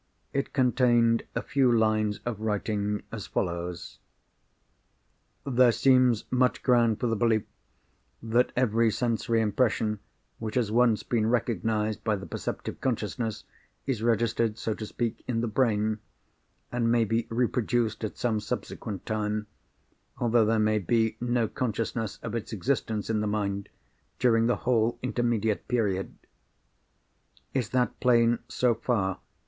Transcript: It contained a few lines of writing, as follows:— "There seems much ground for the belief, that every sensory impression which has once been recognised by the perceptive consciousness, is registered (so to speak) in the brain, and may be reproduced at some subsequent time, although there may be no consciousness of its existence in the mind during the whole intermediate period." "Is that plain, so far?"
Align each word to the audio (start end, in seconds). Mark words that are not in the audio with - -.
It 0.33 0.51
contained 0.51 1.27
a 1.35 1.43
few 1.43 1.71
lines 1.71 2.21
of 2.25 2.39
writing, 2.41 3.03
as 3.11 3.27
follows:— 3.27 3.99
"There 5.45 5.71
seems 5.71 6.25
much 6.31 6.63
ground 6.63 6.99
for 6.99 7.05
the 7.05 7.15
belief, 7.15 7.43
that 8.23 8.51
every 8.55 8.89
sensory 8.89 9.41
impression 9.41 9.99
which 10.39 10.55
has 10.55 10.71
once 10.71 11.03
been 11.03 11.27
recognised 11.29 12.03
by 12.03 12.15
the 12.15 12.25
perceptive 12.25 12.81
consciousness, 12.81 13.43
is 13.85 14.01
registered 14.01 14.57
(so 14.57 14.73
to 14.73 14.87
speak) 14.87 15.23
in 15.27 15.41
the 15.41 15.47
brain, 15.47 15.99
and 16.71 16.91
may 16.91 17.05
be 17.05 17.27
reproduced 17.29 18.03
at 18.03 18.17
some 18.17 18.39
subsequent 18.39 19.05
time, 19.05 19.45
although 20.17 20.45
there 20.45 20.57
may 20.57 20.79
be 20.79 21.15
no 21.21 21.47
consciousness 21.47 22.17
of 22.23 22.33
its 22.33 22.51
existence 22.53 23.11
in 23.11 23.19
the 23.21 23.27
mind 23.27 23.69
during 24.17 24.47
the 24.47 24.55
whole 24.65 24.97
intermediate 25.03 25.67
period." 25.67 26.15
"Is 27.53 27.69
that 27.69 27.99
plain, 27.99 28.39
so 28.47 28.73
far?" 28.73 29.19